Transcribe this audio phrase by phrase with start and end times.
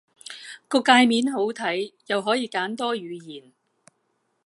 [0.67, 3.53] 個介面好睇，又可以揀多語言